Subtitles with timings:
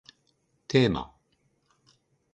[0.67, 1.13] テーマ